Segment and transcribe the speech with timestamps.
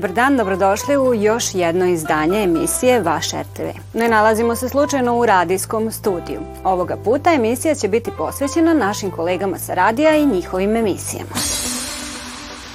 [0.00, 3.98] Dobar dan, dobrodošli u još jedno izdanje emisije Vaš RTV.
[3.98, 6.40] Ne nalazimo se slučajno u radijskom studiju.
[6.64, 11.30] Ovoga puta emisija će biti posvećena našim kolegama sa radija i njihovim emisijama.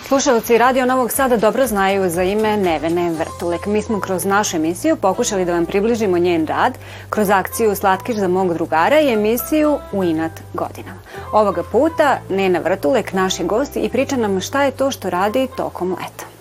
[0.08, 3.66] Slušalci Radio Novog Sada dobro znaju za ime Nevene Vrtulek.
[3.66, 6.74] Mi smo kroz našu emisiju pokušali da vam približimo njen rad
[7.10, 11.00] kroz akciju Slatkiš za mog drugara i emisiju U inat godinama.
[11.32, 15.48] Ovoga puta Nena Vrtulek, naš je gost i priča nam šta je to što radi
[15.58, 16.35] tokom leta.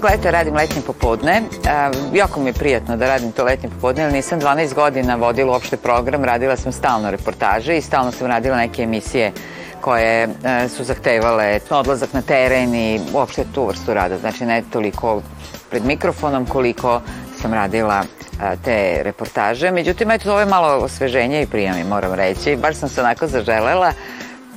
[0.00, 1.32] Ovog leta radim letnje popodne.
[1.32, 5.52] E, jako mi je prijatno da radim to letnje popodne, jer nisam 12 godina vodila
[5.52, 9.32] uopšte program, radila sam stalno reportaže i stalno sam radila neke emisije
[9.80, 14.18] koje e, su zahtevale odlazak na teren i uopšte tu vrstu rada.
[14.18, 15.22] Znači ne toliko
[15.70, 17.00] pred mikrofonom koliko
[17.40, 19.70] sam radila e, te reportaže.
[19.70, 22.56] Međutim, eto, ovo je malo osveženje i prijami, moram reći.
[22.56, 23.92] Baš sam se onako zaželela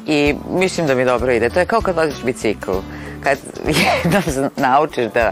[0.05, 1.50] i mislim da mi dobro ide.
[1.50, 2.72] To je kao kad voziš bicikl
[3.23, 3.38] kad
[4.03, 5.31] jednom naučiš da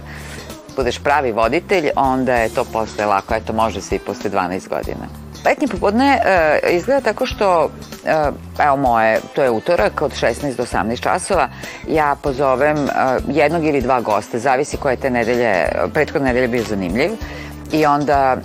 [0.76, 3.36] budeš pravi voditelj, onda je to posle lako.
[3.36, 5.08] Eto, može se i posle 12 godina.
[5.46, 7.70] Letnje popodne e, izgleda tako što,
[8.06, 11.50] e, evo moje, to je utorak od 16 do 18 časova,
[11.88, 12.90] ja pozovem e,
[13.28, 17.12] jednog ili dva gosta, zavisi koje te nedelje, prethodne nedelje bio zanimljiv
[17.72, 18.38] i onda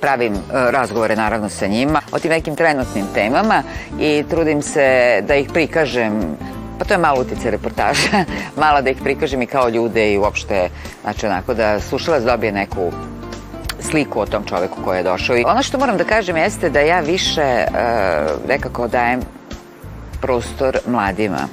[0.00, 3.62] pravim e, razgovore naravno sa njima o tim nekim trenutnim temama
[4.00, 6.36] i trudim se da ih prikažem
[6.78, 8.24] Pa to je malo utice reportaža,
[8.64, 10.68] malo da ih prikažem i kao ljude i uopšte,
[11.02, 12.92] znači onako da slušalac dobije neku
[13.80, 15.36] sliku o tom čoveku koji je došao.
[15.36, 19.20] I ono što moram da kažem jeste da ja više uh, nekako dajem
[20.20, 21.48] prostor mladima.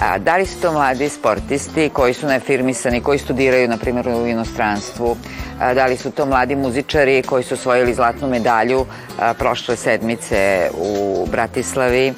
[0.00, 4.26] A, da li su to mladi sportisti koji su neafirmisani, koji studiraju, na primjer, u
[4.26, 5.16] inostranstvu,
[5.60, 8.86] a, da li su to mladi muzičari koji su osvojili zlatnu medalju
[9.18, 12.14] a, prošle sedmice u Bratislavi,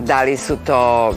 [0.00, 1.12] da li su to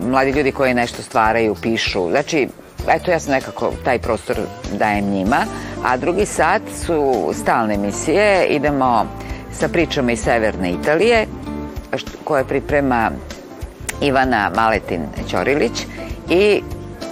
[0.00, 2.10] mladi ljudi koji nešto stvaraju, pišu.
[2.10, 2.48] Znači,
[2.88, 4.36] eto ja sam nekako taj prostor
[4.78, 5.36] dajem njima,
[5.84, 9.06] a drugi sat su stalne emisije, idemo
[9.52, 11.26] sa pričama iz Severne Italije,
[12.24, 13.10] koje priprema
[14.00, 15.86] Ivana Maletin Ćorilić.
[16.30, 16.62] I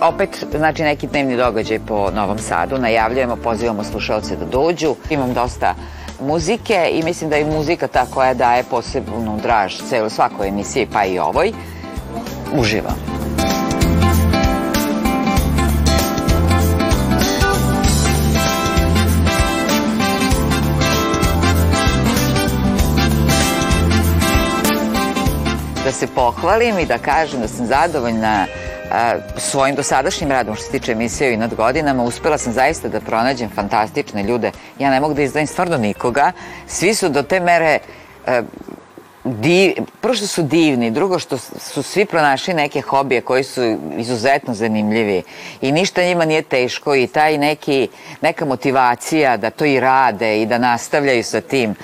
[0.00, 5.74] opet znači neki dnevni događaj po Novom Sadu, najavljujemo, pozivamo slušalce da dođu, imam dosta
[6.22, 11.04] muzike i mislim da je muzika ta koja daje posebnu draž celo svakoj emisiji, pa
[11.04, 11.52] i ovoj.
[12.54, 12.96] Uživam.
[25.84, 28.46] Da se pohvalim i da kažem da sam zadovoljna
[29.36, 33.50] svojim dosadašnjim radom što se tiče emisije i nad godinama uspela sam zaista da pronađem
[33.50, 34.50] fantastične ljude.
[34.78, 36.32] Ja ne mogu da izdajim stvarno nikoga.
[36.66, 37.78] Svi su do te mere
[39.24, 44.54] div, prvo što su divni, drugo što su svi pronašli neke hobije koji su izuzetno
[44.54, 45.22] zanimljivi
[45.60, 47.88] i ništa njima nije teško i taj neki,
[48.20, 51.74] neka motivacija da to i rade i da nastavljaju sa tim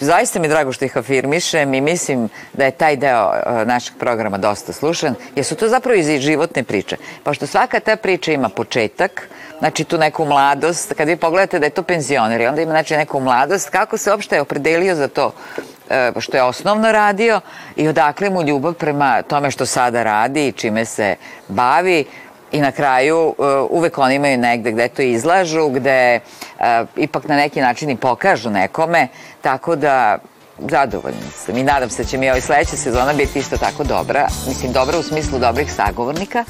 [0.00, 3.94] zaista mi je drago što ih afirmišem i mislim da je taj deo uh, našeg
[3.98, 6.96] programa dosta slušan, jer su to zapravo iz životne priče.
[7.22, 9.28] Pošto svaka ta priča ima početak,
[9.58, 12.96] znači tu neku mladost, kad vi pogledate da je to penzioner i onda ima znači
[12.96, 17.40] neku mladost, kako se uopšte opredelio za to uh, što je osnovno radio
[17.76, 21.16] i odakle mu ljubav prema tome što sada radi i čime se
[21.48, 22.04] bavi,
[22.52, 26.64] i na kraju uh, uvek oni imaju negde gde to izlažu, gde uh,
[26.96, 29.08] ipak na neki način i pokažu nekome,
[29.42, 30.18] tako da
[30.58, 34.28] zadovoljna sam i nadam se da će mi ovaj sledeća sezona biti isto tako dobra,
[34.48, 36.44] mislim dobra u smislu dobrih sagovornika.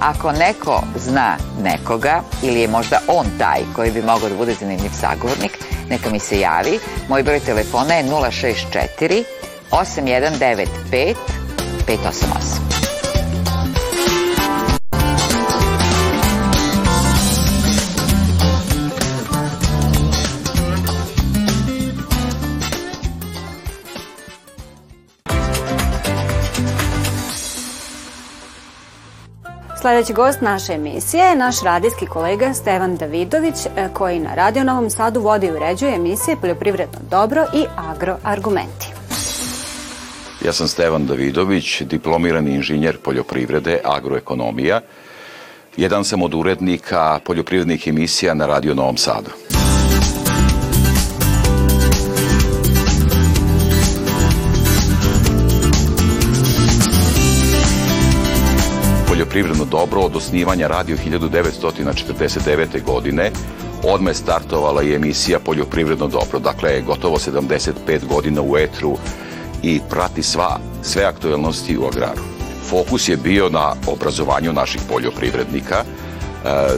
[0.00, 4.90] Ako neko zna nekoga ili je možda on taj koji bi mogao da bude zanimljiv
[5.00, 5.58] sagovornik,
[5.90, 6.78] neka mi se javi.
[7.08, 9.24] Moj broj telefona je 064
[9.70, 11.14] 8195
[11.86, 12.63] 588.
[29.84, 34.90] Sledeći gost naše emisije je naš radijski kolega Stevan Davidović, e, koji na Radio Novom
[34.90, 38.86] Sadu vodi i uređuje emisije Poljoprivredno dobro i Agroargumenti.
[40.44, 44.80] Ja sam Stevan Davidović, diplomirani inženjer poljoprivrede, agroekonomija.
[45.76, 49.30] Jedan sam od urednika poljoprivrednih emisija na Radio Novom Sadu.
[59.14, 62.84] Poljoprivredno dobro od osnivanja radio 1949.
[62.86, 63.30] godine.
[63.84, 66.38] Odme je startovala i emisija Poljoprivredno dobro.
[66.38, 68.96] Dakle, gotovo 75 godina u etru
[69.62, 72.22] i prati sva, sve aktuelnosti u agraru.
[72.70, 75.84] Fokus je bio na obrazovanju naših poljoprivrednika,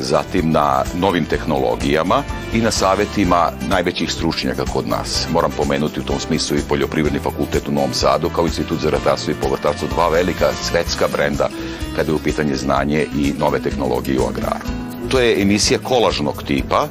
[0.01, 2.23] zatim na novim tehnologijama
[2.55, 5.27] i na savetima najvećih stručnjaka kod nas.
[5.33, 9.31] Moram pomenuti u tom smislu i Poljoprivredni fakultet u Novom Sadu kao Institut za ratarstvo
[9.33, 11.49] i povrtarstvo, dva velika svetska brenda
[11.97, 14.67] kada je u pitanje znanje i nove tehnologije u agraru.
[15.09, 16.89] To je emisija kolažnog tipa, e,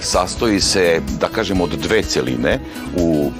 [0.00, 2.60] sastoji se, da kažem, od dve celine.
[2.96, 3.30] U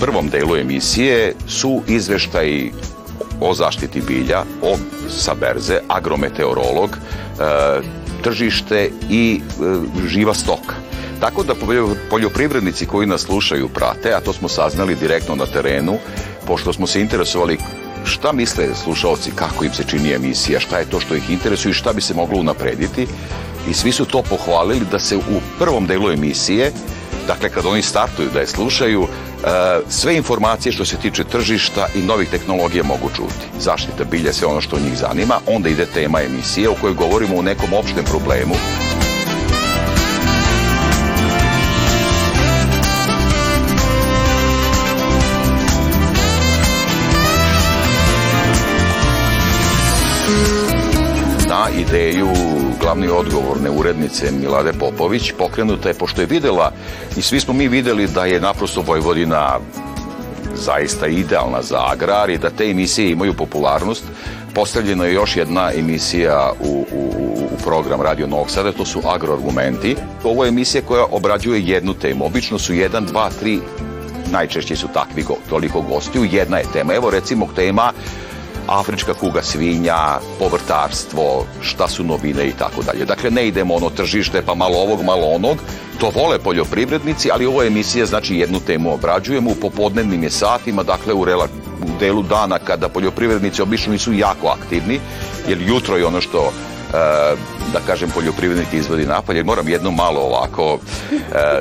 [0.00, 2.72] prvom delu emisije su izveštaji
[3.44, 4.76] o zaštiti bilja, o
[5.08, 7.80] sa berze, agrometeorolog, e,
[8.22, 10.74] tržište i e, živa stoka.
[11.20, 11.54] Tako da
[12.10, 15.98] poljoprivrednici koji nas slušaju prate, a to smo saznali direktno na terenu,
[16.46, 17.58] pošto smo se interesovali
[18.04, 21.74] šta misle slušalci, kako im se čini emisija, šta je to što ih interesuje i
[21.74, 23.06] šta bi se moglo unaprediti.
[23.70, 26.72] I svi su to pohvalili da se u prvom delu emisije,
[27.26, 29.06] dakle kad oni startuju da je slušaju,
[29.88, 33.46] sve informacije što se tiče tržišta i novih tehnologija mogu čuti.
[33.60, 35.40] Zaštita bilja, sve ono što njih zanima.
[35.46, 38.54] Onda ide tema emisije u kojoj govorimo o nekom opštem problemu.
[51.70, 52.28] Ideju
[52.80, 56.72] glavni odgovorne urednice Milade Popović pokrenuta je pošto je videla
[57.16, 59.58] i svi smo mi videli da je naprosto Vojvodina
[60.54, 64.04] zaista idealna za agrar i da te emisije imaju popularnost.
[64.54, 67.12] Postavljena je još jedna emisija u, u,
[67.52, 69.96] u program Radio Novog Sada, to su agroargumenti.
[70.24, 72.26] Ovo je emisija koja obrađuje jednu temu.
[72.26, 73.60] Obično su jedan, dva, tri,
[74.30, 76.94] najčešće su takvi go, toliko gostiju, jedna je tema.
[76.94, 77.92] Evo recimo tema
[78.80, 83.04] afrička kuga svinja, povrtarstvo, šta su novine i tako dalje.
[83.04, 85.58] Dakle, ne idemo ono tržište pa malo ovog, malo onog.
[86.00, 91.14] To vole poljoprivrednici, ali ovo emisija znači jednu temu obrađujemo u popodnevnim je satima, dakle
[91.14, 91.48] u, rela,
[91.82, 95.00] u delu dana kada poljoprivrednici obično nisu jako aktivni,
[95.48, 96.52] jer jutro je ono što
[97.72, 99.44] da kažem, poljoprivrednik izvodi napolje.
[99.44, 100.78] Moram jedno malo ovako,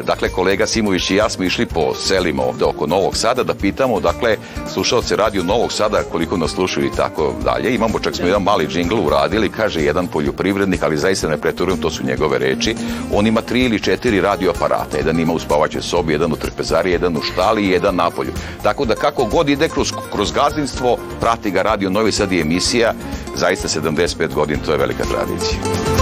[0.04, 4.00] dakle, kolega Simović i ja smo išli po selima ovde oko Novog Sada da pitamo,
[4.00, 4.38] dakle,
[4.74, 7.76] slušalce radio Novog Sada koliko nas slušaju i tako dalje.
[7.76, 11.90] Imamo, čak smo jedan mali džingl uradili, kaže jedan poljoprivrednik, ali zaista ne preturujem, to
[11.90, 12.76] su njegove reči.
[13.14, 14.98] On ima tri ili četiri radio aparata.
[14.98, 18.32] Jedan ima u spavaćoj sobi, jedan u trpezari, jedan u štali i jedan na polju.
[18.64, 22.94] Tako da kako god ide kroz, kroz gazdinstvo, prati ga radio Novi Sad i emisija,
[23.36, 26.01] zaista 75 godina, to je velika tradicija.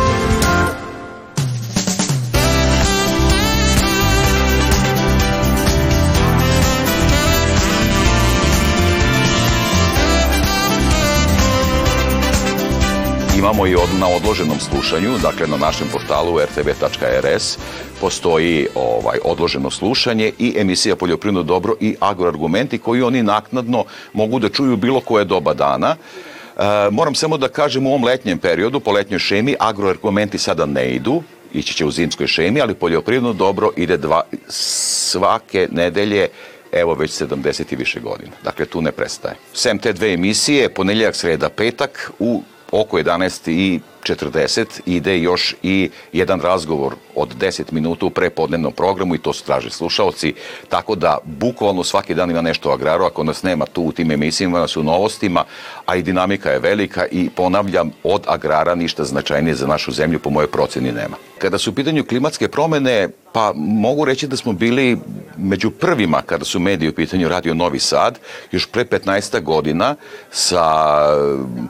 [13.49, 17.57] Imamo i od, na odloženom slušanju, dakle na našem portalu rtv.rs
[18.01, 24.49] postoji ovaj odloženo slušanje i emisija Poljoprivredno dobro i agroargumenti koji oni naknadno mogu da
[24.49, 25.95] čuju bilo koje doba dana.
[25.95, 30.93] E, moram samo da kažem u ovom letnjem periodu, po letnjoj šemi, agroargumenti sada ne
[30.95, 36.27] idu, ići će u zimskoj šemi, ali poljoprivredno dobro ide dva, svake nedelje
[36.71, 38.31] evo već 70 i više godina.
[38.43, 39.35] Dakle, tu ne prestaje.
[39.53, 45.89] Sem te dve emisije, ponedeljak, sreda, petak, u oko 11 i 40 ide još i
[46.13, 50.33] jedan razgovor od 10 minuta u prepodnevnom programu i to su traže slušalci,
[50.69, 54.11] tako da bukvalno svaki dan ima nešto o agraru, ako nas nema tu u tim
[54.11, 55.43] emisijama, nas u novostima,
[55.85, 60.29] a i dinamika je velika i ponavljam, od agrara ništa značajnije za našu zemlju po
[60.29, 61.17] mojoj proceni nema.
[61.37, 64.97] Kada su u pitanju klimatske promene, pa mogu reći da smo bili
[65.41, 68.19] među prvima kada su mediji u pitanju Radio Novi Sad,
[68.51, 69.95] još pre 15 godina
[70.31, 70.63] sa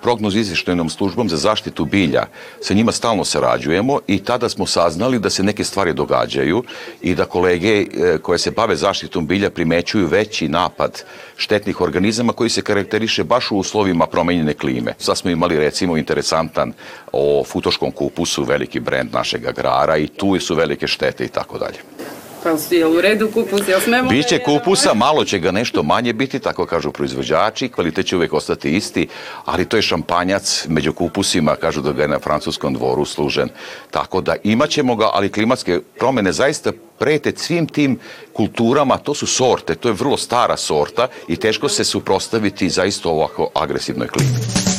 [0.02, 2.26] prognoz izvještajnom službom za zaštitu bilja.
[2.62, 6.64] Sa njima stalno sarađujemo i tada smo saznali da se neke stvari događaju
[7.02, 11.04] i da kolege e, koje se bave zaštitom bilja primećuju veći napad
[11.38, 14.94] štetnih organizama koji se karakteriše baš u uslovima promenjene klime.
[14.98, 16.74] Sad smo imali recimo interesantan
[17.12, 21.99] o futoškom kupusu, veliki brend našeg agrara i tu su velike štete i tako dalje.
[22.44, 24.10] Pa je u redu kupus, jel smemo...
[24.10, 28.72] Biće kupusa, malo će ga nešto manje biti, tako kažu proizvođači, kvalitet će uvek ostati
[28.72, 29.08] isti,
[29.46, 33.50] ali to je šampanjac među kupusima, kažu da ga je na francuskom dvoru služen.
[33.92, 38.00] Tako da imaćemo ga, ali klimatske promene zaista prete svim tim
[38.34, 43.50] kulturama, to su sorte, to je vrlo stara sorta i teško se suprostaviti zaista ovako
[43.54, 44.79] agresivnoj klimi.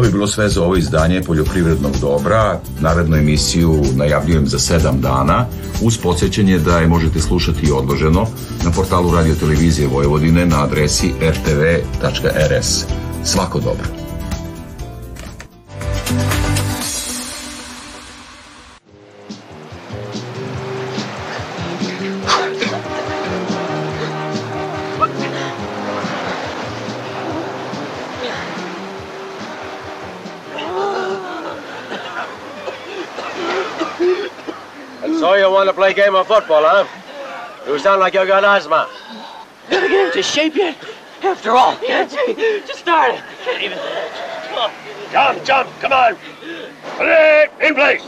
[0.00, 2.60] To bi bilo sve za ovo izdanje poljoprivrednog dobra.
[2.80, 5.46] Narednu emisiju najavljujem za sedam dana
[5.82, 8.26] uz podsjećanje da je možete slušati odloženo
[8.64, 12.84] na portalu Radio Televizije Vojvodine na adresi rtv.rs.
[13.24, 13.99] Svako dobro.
[35.70, 36.84] To play game of football, huh?
[37.66, 38.88] You sound like you got asthma.
[39.70, 40.76] Gotta get into shape yet.
[41.22, 42.08] After all, yeah,
[42.66, 43.22] just started.
[43.44, 43.78] Can't even.
[45.12, 46.16] Jump, jump, come on.
[46.96, 48.02] Play, in place.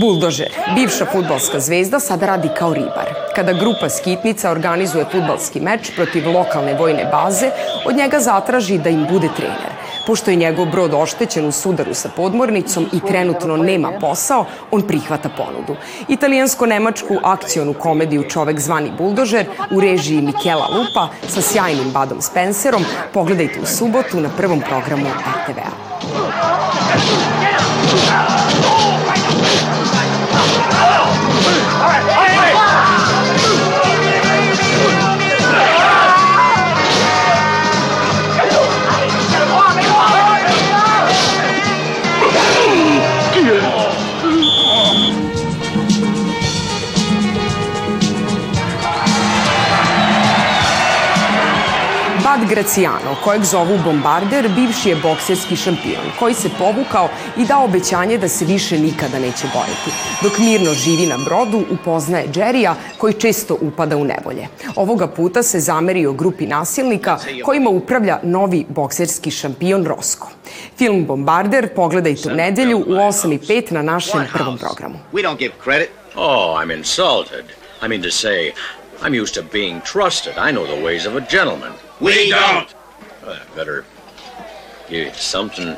[0.00, 3.08] Buldožer, bivša futbalska zvezda, sada radi kao ribar.
[3.34, 7.50] Kada grupa skitnica organizuje futbalski meč protiv lokalne vojne baze,
[7.86, 9.81] od njega zatraži da im bude trener.
[10.06, 15.28] Pošto je njegov brod oštećen u sudaru sa podmornicom i trenutno nema posao, on prihvata
[15.28, 15.76] ponudu.
[16.08, 23.60] Italijansko-nemačku akcionu komediju Čovek zvani Buldožer u režiji Mikela Lupa sa sjajnim Badom Spencerom pogledajte
[23.60, 25.72] u subotu na prvom programu RTV-a.
[52.32, 58.18] Bad Graciano, kojeg zovu Bombarder, bivši je bokserski šampion, koji se povukao i dao obećanje
[58.18, 59.90] da se više nikada neće boriti.
[60.22, 64.48] Dok mirno živi na brodu, upoznaje Jerrya, koji često upada u nevolje.
[64.76, 70.26] Ovoga puta se zamerio grupi nasilnika kojima upravlja novi bokserski šampion Rosco.
[70.78, 74.98] Film Bombarder pogledajte u nedelju u 8.05 na našem prvom programu.
[75.12, 75.90] We don't give credit.
[76.16, 77.44] Oh, I'm insulted.
[77.84, 78.52] I mean to say,
[79.02, 80.38] I'm used to being trusted.
[80.38, 81.72] I know the ways of a gentleman.
[82.00, 82.72] We don't.
[83.26, 83.84] I better
[84.88, 85.76] give you something.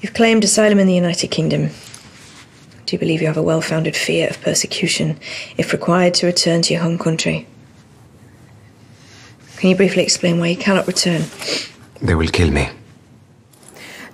[0.00, 1.68] You've claimed asylum in the United Kingdom.
[2.86, 5.18] Do you believe you have a well founded fear of persecution
[5.58, 7.46] if required to return to your home country?
[9.56, 11.22] Can you briefly explain why you cannot return?
[12.00, 12.68] They will kill me.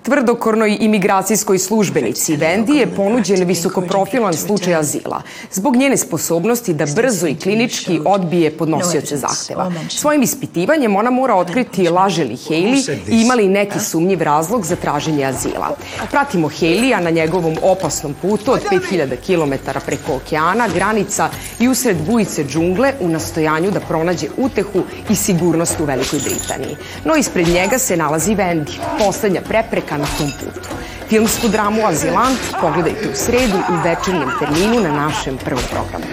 [0.03, 2.37] Tvrdokornoj imigracijskoj službenici.
[2.37, 5.23] Vendi je ponuđen visokoprofilan slučaj azila.
[5.53, 9.73] Zbog njene sposobnosti da brzo i klinički odbije podnosioce zahteva.
[9.89, 14.77] Svojim ispitivanjem ona mora otkriti laže li Haley i ima li neki sumnjiv razlog za
[14.77, 15.77] traženje azila.
[16.11, 22.45] Pratimo Haley-a na njegovom opasnom putu od 5000 km preko okeana, granica i usred bujice
[22.45, 26.77] džungle u nastojanju da pronađe utehu i sigurnost u Velikoj Britaniji.
[27.05, 30.61] No ispred njega se nalazi Vendi, poslednja prepreka na tom putu.
[31.09, 36.05] Filmsku dramu Azilant pogledajte u sredu u večernjem terminu na našem prvom programu.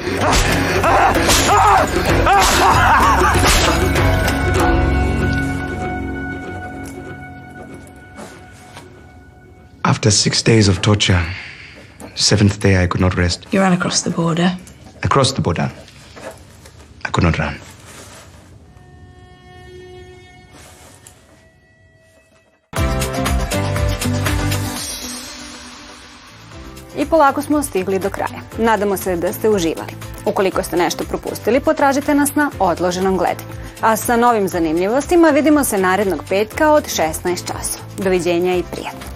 [9.83, 11.19] After six days of torture,
[12.15, 13.48] seventh day I could not rest.
[13.51, 14.50] You ran across the border.
[15.03, 15.69] Across the border,
[17.07, 17.68] I could not run.
[27.00, 28.41] I polako smo stigli do kraja.
[28.58, 29.91] Nadamo se da ste uživali.
[30.25, 33.50] Ukoliko ste nešto propustili, potražite nas na odloženom gledanju.
[33.82, 37.86] A sa novim zanimljivostima vidimo se narednog petka od 16 časova.
[37.98, 39.08] Doviđenja i prijatno.